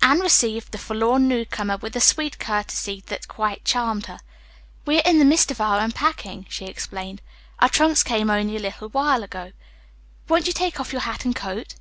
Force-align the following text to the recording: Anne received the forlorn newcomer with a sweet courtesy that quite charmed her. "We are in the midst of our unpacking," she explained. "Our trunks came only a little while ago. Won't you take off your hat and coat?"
Anne 0.00 0.20
received 0.20 0.70
the 0.70 0.78
forlorn 0.78 1.26
newcomer 1.26 1.76
with 1.76 1.96
a 1.96 2.00
sweet 2.00 2.38
courtesy 2.38 3.02
that 3.08 3.26
quite 3.26 3.64
charmed 3.64 4.06
her. 4.06 4.20
"We 4.86 4.98
are 4.98 5.02
in 5.04 5.18
the 5.18 5.24
midst 5.24 5.50
of 5.50 5.60
our 5.60 5.80
unpacking," 5.80 6.46
she 6.48 6.66
explained. 6.66 7.20
"Our 7.58 7.68
trunks 7.70 8.04
came 8.04 8.30
only 8.30 8.54
a 8.56 8.60
little 8.60 8.88
while 8.90 9.24
ago. 9.24 9.50
Won't 10.28 10.46
you 10.46 10.52
take 10.52 10.78
off 10.78 10.92
your 10.92 11.02
hat 11.02 11.24
and 11.24 11.34
coat?" 11.34 11.74